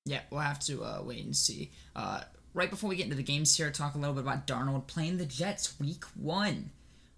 [0.06, 1.72] Yeah, we'll have to uh, wait and see.
[1.96, 4.88] Uh, right before we get into the games here, talk a little bit about Darnold
[4.88, 6.72] playing the Jets week one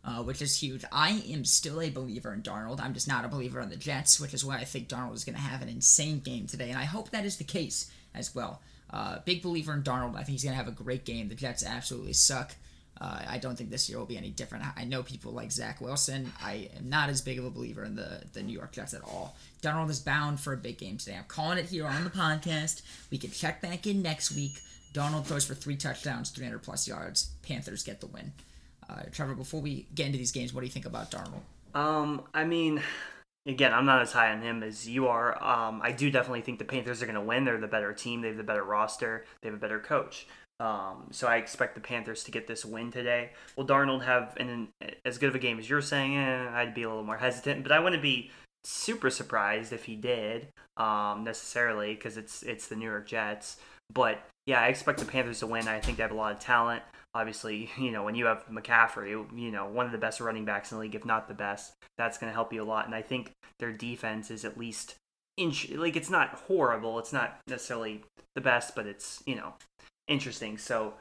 [0.06, 0.86] uh, which is huge.
[0.92, 2.80] I am still a believer in Darnold.
[2.80, 5.26] I'm just not a believer in the Jets, which is why I think Darnold is
[5.26, 8.36] going to have an insane game today, and I hope that is the case as
[8.36, 8.62] well.
[8.90, 10.14] Uh, big believer in Darnold.
[10.14, 11.28] I think he's going to have a great game.
[11.28, 12.56] The Jets absolutely suck.
[13.02, 14.64] Uh, I don't think this year will be any different.
[14.78, 16.32] I know people like Zach Wilson.
[16.42, 19.02] I am not as big of a believer in the, the New York Jets at
[19.04, 19.36] all.
[19.62, 21.18] Darnold is bound for a big game today.
[21.18, 22.84] I'm calling it here on the podcast.
[23.12, 24.62] We can check back in next week.
[24.94, 27.32] Darnold throws for three touchdowns, 300 plus yards.
[27.42, 28.32] Panthers get the win.
[28.90, 31.42] Uh, Trevor, before we get into these games, what do you think about Darnold?
[31.78, 32.82] Um, I mean,
[33.46, 35.42] again, I'm not as high on him as you are.
[35.44, 37.46] Um, I do definitely think the Panthers are going to win.
[37.46, 38.22] They're the better team.
[38.22, 39.26] They have the better roster.
[39.42, 40.28] They have a better coach.
[40.60, 43.32] Um, so I expect the Panthers to get this win today.
[43.58, 44.70] Will Darnold have an,
[45.04, 46.18] as good of a game as you're saying?
[46.18, 48.32] Eh, I'd be a little more hesitant, but I wouldn't be
[48.64, 53.58] super surprised if he did um, necessarily because it's it's the New York Jets.
[53.94, 55.68] But yeah, I expect the Panthers to win.
[55.68, 56.84] I think they have a lot of talent
[57.16, 60.72] obviously, you know, when you have McCaffrey, you know, one of the best running backs
[60.72, 62.86] in the league, if not the best, that's going to help you a lot.
[62.86, 64.96] And I think their defense is at least
[65.38, 67.00] inch like it's not horrible.
[67.00, 68.04] It's not necessarily
[68.36, 69.54] the best, but it's you know
[70.08, 70.58] interesting.
[70.58, 70.94] So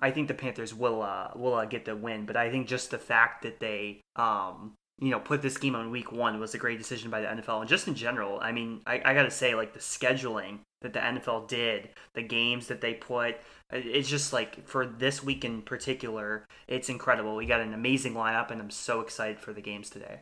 [0.00, 2.26] I think the Panthers will uh, will uh, get the win.
[2.26, 5.90] But I think just the fact that they um, you know put this game on
[5.90, 8.38] week one was a great decision by the NFL and just in general.
[8.40, 12.22] I mean, I, I got to say like the scheduling that the NFL did, the
[12.22, 13.36] games that they put.
[13.72, 17.36] It's just like for this week in particular, it's incredible.
[17.36, 20.20] We got an amazing lineup, and I'm so excited for the games today.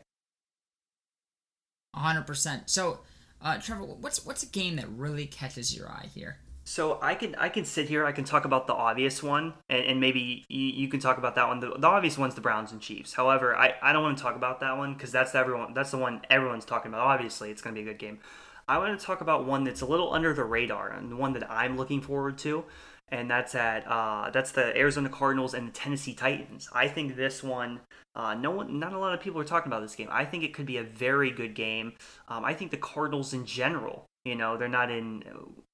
[1.95, 2.69] 100%.
[2.69, 2.99] So,
[3.41, 6.37] uh, Trevor, what's what's a game that really catches your eye here?
[6.63, 8.05] So I can I can sit here.
[8.05, 11.35] I can talk about the obvious one, and, and maybe you, you, can talk about
[11.35, 11.59] that one.
[11.59, 13.13] The, the, obvious one's the Browns and Chiefs.
[13.13, 15.97] However, I, I don't want to talk about that one because that's everyone that's the
[15.97, 17.07] one everyone's talking about.
[17.07, 18.19] Obviously, it's going to be a good game.
[18.67, 21.33] I want to talk about one that's a little under the radar and the one
[21.33, 22.63] that I'm looking forward to,
[23.11, 26.69] and that's at uh, that's the Arizona Cardinals and the Tennessee Titans.
[26.73, 27.81] I think this one,
[28.15, 30.07] uh, no one, not a lot of people are talking about this game.
[30.11, 31.93] I think it could be a very good game.
[32.27, 35.23] Um, I think the Cardinals in general, you know, they're not in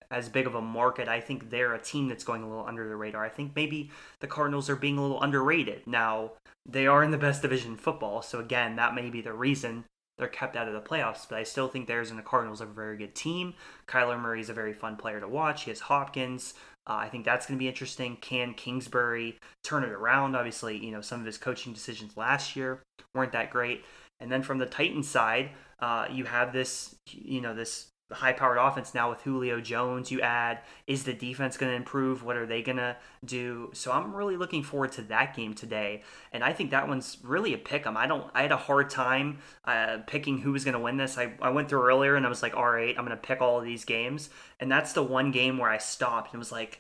[0.10, 1.08] as big of a market.
[1.08, 3.24] I think they're a team that's going a little under the radar.
[3.24, 5.86] I think maybe the Cardinals are being a little underrated.
[5.86, 6.32] Now,
[6.66, 9.86] they are in the best division in football, so again, that may be the reason
[10.18, 12.98] they're kept out of the playoffs, but I still think the Cardinals are a very
[12.98, 13.54] good team.
[13.88, 15.64] Kyler Murray is a very fun player to watch.
[15.64, 16.56] He has Hopkins.
[16.88, 18.18] Uh, I think that's going to be interesting.
[18.22, 20.36] Can Kingsbury turn it around?
[20.36, 22.82] Obviously, you know, some of his coaching decisions last year
[23.14, 23.84] weren't that great.
[24.20, 28.58] And then from the Titans side, uh, you have this, you know, this high powered
[28.58, 30.12] offense now with Julio Jones.
[30.12, 32.24] You add, is the defense going to improve?
[32.24, 33.70] What are they going to do?
[33.74, 36.04] So I'm really looking forward to that game today.
[36.32, 37.98] And I think that one's really a pick 'em.
[37.98, 41.18] I don't, I had a hard time uh, picking who was going to win this.
[41.18, 43.42] I, I went through earlier and I was like, all right, I'm going to pick
[43.42, 44.30] all of these games.
[44.60, 46.80] And that's the one game where I stopped and was like,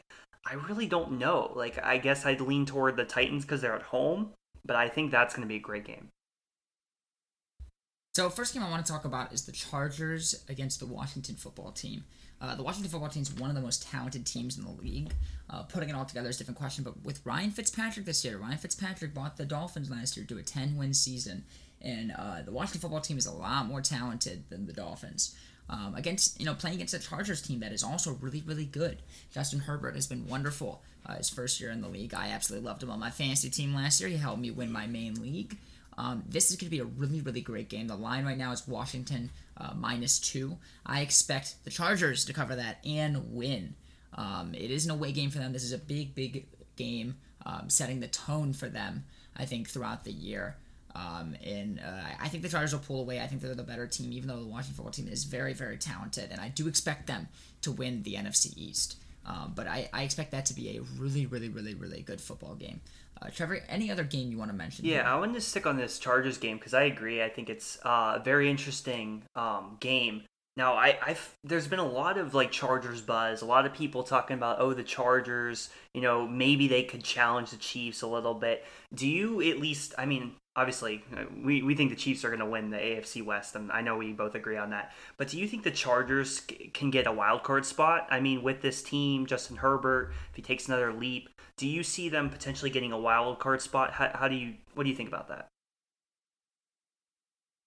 [0.49, 1.51] I really don't know.
[1.55, 4.31] Like, I guess I'd lean toward the Titans because they're at home,
[4.65, 6.07] but I think that's going to be a great game.
[8.17, 11.69] So, first game I want to talk about is the Chargers against the Washington football
[11.69, 12.03] team.
[12.41, 15.11] Uh, the Washington football team is one of the most talented teams in the league.
[15.51, 18.39] Uh, putting it all together is a different question, but with Ryan Fitzpatrick this year,
[18.39, 21.43] Ryan Fitzpatrick bought the Dolphins last year to a 10 win season,
[21.79, 25.35] and uh, the Washington football team is a lot more talented than the Dolphins.
[25.69, 29.03] Um, against you know playing against a Chargers team that is also really really good.
[29.31, 32.15] Justin Herbert has been wonderful uh, his first year in the league.
[32.15, 34.09] I absolutely loved him on my fantasy team last year.
[34.09, 35.55] He helped me win my main league.
[35.97, 37.87] Um, this is going to be a really, really great game.
[37.87, 40.57] The line right now is Washington uh, minus two.
[40.85, 43.75] I expect the Chargers to cover that and win.
[44.13, 45.53] Um, it is an away game for them.
[45.53, 49.05] This is a big, big game, um, setting the tone for them,
[49.35, 50.55] I think, throughout the year.
[50.95, 53.19] Um, and uh, I think the Chargers will pull away.
[53.19, 55.77] I think they're the better team, even though the Washington football team is very, very
[55.77, 56.31] talented.
[56.31, 57.27] And I do expect them
[57.61, 58.97] to win the NFC East.
[59.27, 62.55] Um, but I, I expect that to be a really, really, really, really good football
[62.55, 62.81] game.
[63.21, 64.85] Uh, Trevor, any other game you want to mention?
[64.85, 65.03] Yeah, here?
[65.03, 67.21] I wanted to stick on this Chargers game because I agree.
[67.21, 70.23] I think it's uh, a very interesting um, game.
[70.55, 73.43] Now, I, I've there's been a lot of like Chargers buzz.
[73.43, 75.69] A lot of people talking about oh the Chargers.
[75.93, 78.65] You know maybe they could challenge the Chiefs a little bit.
[78.93, 79.93] Do you at least?
[79.99, 81.03] I mean, obviously
[81.43, 83.95] we, we think the Chiefs are going to win the AFC West, and I know
[83.95, 84.91] we both agree on that.
[85.15, 86.41] But do you think the Chargers
[86.73, 88.07] can get a wild card spot?
[88.09, 92.09] I mean, with this team, Justin Herbert, if he takes another leap, do you see
[92.09, 93.93] them potentially getting a wild card spot?
[93.93, 95.47] How, how do you what do you think about that?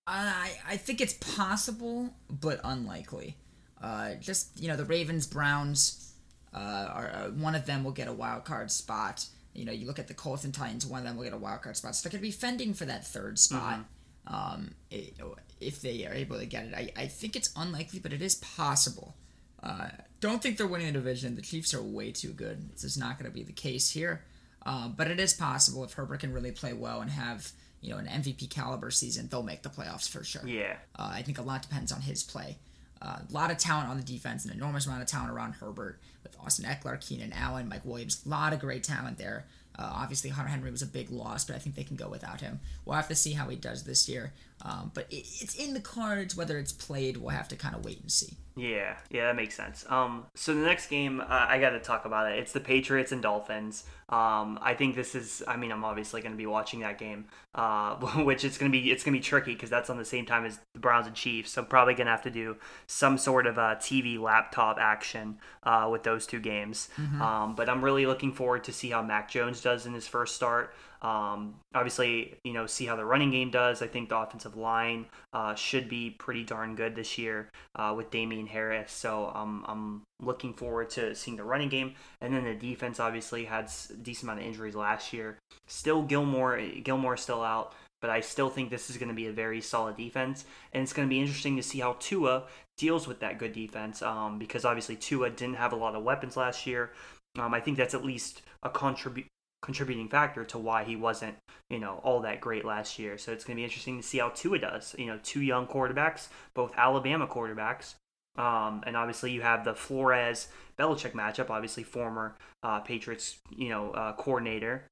[0.07, 3.37] I I think it's possible, but unlikely.
[3.81, 6.13] Uh, just you know, the Ravens, Browns,
[6.53, 6.59] uh,
[6.93, 9.27] are uh, one of them will get a wild card spot.
[9.55, 11.39] You know, you look at the Colts and Titans, one of them will get a
[11.39, 11.97] wild card spot.
[11.97, 13.81] So they're going to be fending for that third spot.
[13.81, 14.35] Mm-hmm.
[14.35, 15.15] Um, it,
[15.61, 18.37] if they are able to get it, I, I think it's unlikely, but it is
[18.37, 19.17] possible.
[19.63, 19.89] Uh,
[20.21, 21.37] don't think they're winning the division.
[21.37, 22.71] The Chiefs are way too good.
[22.73, 24.23] This is not going to be the case here.
[24.65, 27.99] Uh, but it is possible if Herbert can really play well and have you know
[27.99, 30.47] an MVP caliber season, they'll make the playoffs for sure.
[30.47, 30.77] Yeah.
[30.99, 32.59] Uh, I think a lot depends on his play.
[33.03, 35.99] Uh, a lot of talent on the defense, an enormous amount of talent around Herbert
[36.23, 38.23] with Austin Ekeler, Keenan Allen, Mike Williams.
[38.27, 39.47] A lot of great talent there.
[39.79, 42.43] Uh, obviously, Hunter Henry was a big loss, but I think they can go without
[42.43, 42.61] him.
[42.85, 44.33] We'll have to see how he does this year.
[44.63, 46.37] Um, but it, it's in the cards.
[46.37, 48.37] Whether it's played, we'll have to kind of wait and see.
[48.57, 49.87] Yeah, yeah, that makes sense.
[49.89, 52.39] Um, so the next game, uh, I got to talk about it.
[52.39, 53.85] It's the Patriots and Dolphins.
[54.09, 55.43] Um, I think this is.
[55.47, 58.79] I mean, I'm obviously going to be watching that game, uh, which it's going to
[58.79, 58.91] be.
[58.91, 61.15] It's going to be tricky because that's on the same time as the Browns and
[61.15, 61.53] Chiefs.
[61.53, 65.39] So I'm probably going to have to do some sort of a TV laptop action
[65.63, 66.89] uh, with those two games.
[66.99, 67.23] Mm-hmm.
[67.23, 70.35] Um, but I'm really looking forward to see how Mac Jones does in his first
[70.35, 70.75] start.
[71.03, 73.83] Um, obviously, you know, see how the running game does.
[73.83, 78.11] I think the offensive line uh, should be pretty darn good this year uh, with
[78.11, 78.93] Damien Harris.
[78.93, 81.95] So um, I'm looking forward to seeing the running game.
[82.21, 85.39] And then the defense obviously had a decent amount of injuries last year.
[85.67, 87.75] Still Gilmore, Gilmore still out.
[88.01, 90.95] But I still think this is going to be a very solid defense, and it's
[90.95, 92.45] going to be interesting to see how Tua
[92.79, 94.01] deals with that good defense.
[94.01, 96.93] Um, because obviously Tua didn't have a lot of weapons last year.
[97.39, 99.27] Um, I think that's at least a contribute
[99.63, 101.37] contributing factor to why he wasn't,
[101.69, 103.19] you know, all that great last year.
[103.19, 104.95] So it's going to be interesting to see how Tua does.
[104.99, 107.95] You know, two young quarterbacks, both Alabama quarterbacks,
[108.37, 111.51] Um, and obviously you have the Flores Belichick matchup.
[111.51, 114.87] Obviously, former uh, Patriots, you know, uh, coordinator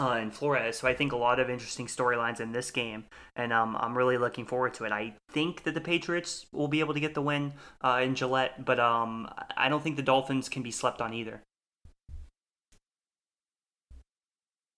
[0.00, 0.78] uh, in Flores.
[0.78, 3.04] So I think a lot of interesting storylines in this game,
[3.36, 4.92] and um, I'm really looking forward to it.
[4.92, 8.64] I think that the Patriots will be able to get the win uh, in Gillette,
[8.64, 11.42] but um, I don't think the Dolphins can be slept on either.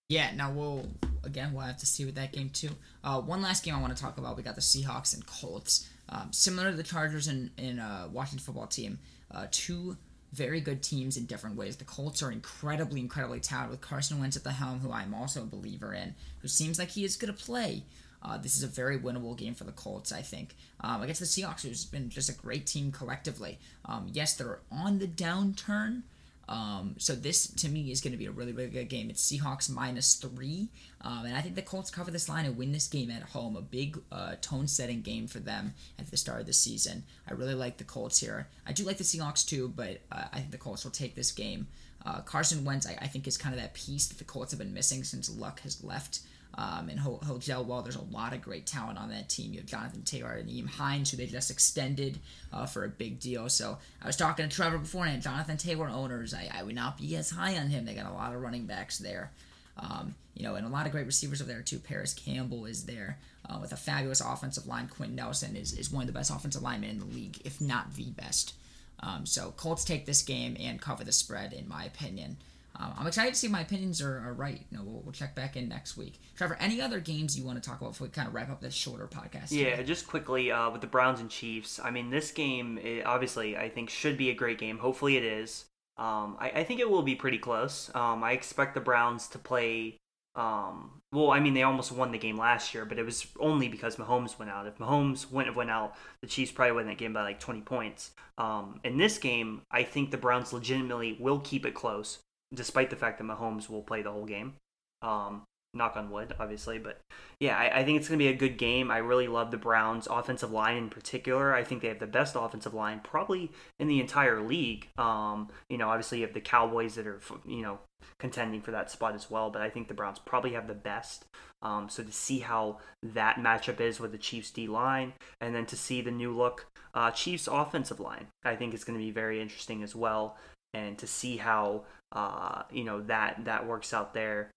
[0.07, 0.87] Yeah, now we'll
[1.23, 2.69] again we'll have to see with that game too.
[3.03, 4.37] Uh, one last game I want to talk about.
[4.37, 5.89] We got the Seahawks and Colts.
[6.09, 8.99] Um, similar to the Chargers and in uh, Washington football team,
[9.31, 9.97] uh, two
[10.31, 11.77] very good teams in different ways.
[11.77, 15.41] The Colts are incredibly, incredibly talented with Carson Wentz at the helm, who I'm also
[15.41, 17.83] a believer in, who seems like he is going to play.
[18.21, 20.55] Uh, this is a very winnable game for the Colts, I think.
[20.81, 23.57] Um, against the Seahawks, who's been just a great team collectively.
[23.85, 26.03] Um, yes, they're on the downturn,
[26.47, 29.09] um, so this to me is going to be a really really good game.
[29.09, 30.69] It's Seahawks minus three,
[31.01, 33.55] um, and I think the Colts cover this line and win this game at home.
[33.55, 37.03] A big uh, tone setting game for them at the start of the season.
[37.29, 38.47] I really like the Colts here.
[38.67, 41.31] I do like the Seahawks too, but uh, I think the Colts will take this
[41.31, 41.67] game.
[42.05, 44.59] Uh, Carson Wentz, I, I, think, is kind of that piece that the Colts have
[44.59, 46.19] been missing since Luck has left
[46.57, 47.81] um, and he'll, gel well.
[47.81, 49.51] There's a lot of great talent on that team.
[49.51, 52.19] You have Jonathan Taylor and Nyheim Hines, who they just extended
[52.53, 53.49] uh, for a big deal.
[53.49, 55.21] So I was talking to Trevor beforehand.
[55.21, 57.85] Jonathan Taylor owners, I, I would not be as high on him.
[57.85, 59.31] They got a lot of running backs there.
[59.77, 61.79] Um, you know, and a lot of great receivers over there too.
[61.79, 63.17] Parris Campbell is there
[63.49, 64.87] uh, with a fabulous offensive line.
[64.87, 67.93] Quenton Nelson is, is one of the best offensive linemen in the league, if not
[67.95, 68.53] the best.
[69.01, 72.37] Um, so Colts take this game and cover the spread, in my opinion.
[72.77, 74.61] Um, I'm excited to see if my opinions are, are right.
[74.69, 76.19] You know, we'll, we'll, check back in next week.
[76.35, 78.61] Trevor, any other games you want to talk about before we kind of wrap up
[78.61, 79.51] this shorter podcast?
[79.51, 81.79] Yeah, just quickly uh, with the Browns and Chiefs.
[81.83, 84.77] I mean, this game it, obviously I think should be a great game.
[84.77, 85.65] Hopefully it is.
[85.97, 87.89] Um, I, I, think it will be pretty close.
[87.95, 89.97] Um, I expect the Browns to play.
[90.35, 93.69] Um, well, I mean, they almost won the game last year, but it was only
[93.69, 94.67] because Mahomes went out.
[94.67, 97.61] If Mahomes wouldn't have went out, the Chiefs probably win that game by like 20
[97.61, 98.11] points.
[98.37, 102.19] Um, in this game, I think the Browns legitimately will keep it close
[102.55, 104.53] despite the fact that Mahomes will play the whole game.
[105.01, 105.43] Um,
[105.75, 106.99] knock on wood, obviously, but
[107.39, 108.89] yeah, I, I think it's going to be a good game.
[108.89, 111.53] I really love the Browns' offensive line in particular.
[111.53, 114.87] I think they have the best offensive line probably in the entire league.
[114.97, 117.79] Um, you know, obviously you have the Cowboys that are you know
[118.19, 121.25] contending for that spot as well, but I think the Browns probably have the best.
[121.61, 125.65] Um, so to see how that matchup is with the Chiefs D line, and then
[125.67, 129.11] to see the new look uh, Chiefs offensive line, I think is going to be
[129.11, 130.37] very interesting as well
[130.75, 131.85] and to see how
[132.15, 134.49] uh, you know that that works out there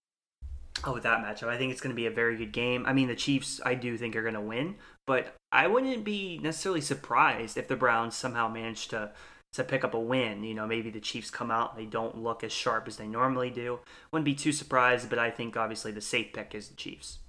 [0.85, 1.49] oh, with that matchup.
[1.49, 2.85] I think it's going to be a very good game.
[2.85, 6.39] I mean, the Chiefs, I do think are going to win, but I wouldn't be
[6.41, 9.11] necessarily surprised if the Browns somehow manage to
[9.51, 10.43] to pick up a win.
[10.43, 13.07] You know, maybe the Chiefs come out and they don't look as sharp as they
[13.07, 13.79] normally do.
[14.11, 17.19] Wouldn't be too surprised, but I think obviously the safe pick is the Chiefs.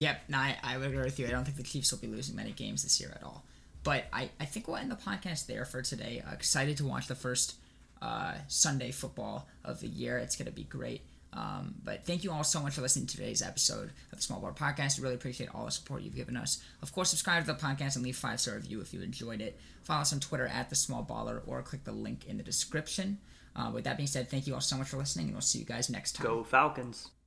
[0.00, 1.26] Yep, no, I, I would agree with you.
[1.26, 3.44] I don't think the Chiefs will be losing many games this year at all.
[3.84, 6.22] But I, I think we'll end the podcast there for today.
[6.26, 7.56] Uh, excited to watch the first
[8.04, 10.18] uh, Sunday football of the year.
[10.18, 11.02] It's going to be great.
[11.32, 14.40] Um, but thank you all so much for listening to today's episode of the Small
[14.40, 14.98] Baller Podcast.
[14.98, 16.62] We really appreciate all the support you've given us.
[16.80, 19.58] Of course, subscribe to the podcast and leave five star review if you enjoyed it.
[19.82, 23.18] Follow us on Twitter at the Small Baller or click the link in the description.
[23.56, 25.58] Uh, with that being said, thank you all so much for listening, and we'll see
[25.60, 26.26] you guys next time.
[26.26, 27.08] Go Falcons!